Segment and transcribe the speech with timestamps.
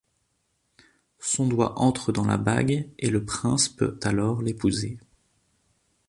[1.19, 4.97] Son doigt entre dans la bague et le prince peut alors l'épouser.